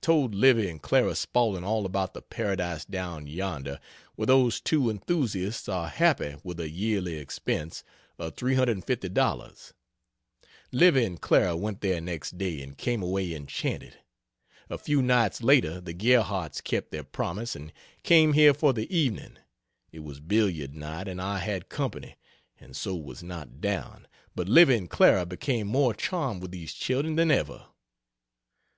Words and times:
Told 0.00 0.34
Livy 0.34 0.66
and 0.70 0.80
Clara 0.80 1.14
Spaulding 1.14 1.62
all 1.62 1.84
about 1.84 2.14
the 2.14 2.22
paradise 2.22 2.86
down 2.86 3.26
yonder 3.26 3.78
where 4.14 4.24
those 4.24 4.58
two 4.58 4.88
enthusiasts 4.88 5.68
are 5.68 5.88
happy 5.90 6.36
with 6.42 6.58
a 6.58 6.70
yearly 6.70 7.18
expense 7.18 7.84
of 8.18 8.34
$350. 8.34 9.72
Livy 10.72 11.04
and 11.04 11.20
Clara 11.20 11.54
went 11.54 11.82
there 11.82 12.00
next 12.00 12.38
day 12.38 12.62
and 12.62 12.78
came 12.78 13.02
away 13.02 13.34
enchanted. 13.34 13.98
A 14.70 14.78
few 14.78 15.02
nights 15.02 15.42
later 15.42 15.82
the 15.82 15.92
Gerhardts 15.92 16.62
kept 16.62 16.90
their 16.90 17.04
promise 17.04 17.54
and 17.54 17.70
came 18.02 18.32
here 18.32 18.54
for 18.54 18.72
the 18.72 18.90
evening. 18.90 19.36
It 19.92 20.00
was 20.02 20.18
billiard 20.18 20.74
night 20.74 21.08
and 21.08 21.20
I 21.20 21.40
had 21.40 21.68
company 21.68 22.16
and 22.58 22.74
so 22.74 22.94
was 22.96 23.22
not 23.22 23.60
down; 23.60 24.08
but 24.34 24.48
Livy 24.48 24.76
and 24.76 24.88
Clara 24.88 25.26
became 25.26 25.66
more 25.66 25.92
charmed 25.92 26.40
with 26.40 26.52
these 26.52 26.72
children 26.72 27.16
than 27.16 27.30
ever. 27.30 27.66